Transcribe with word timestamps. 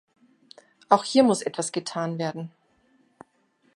Auch 0.89 1.03
hier 1.03 1.21
muss 1.21 1.43
etwas 1.43 1.71
getan 1.71 2.17
werden. 2.17 2.49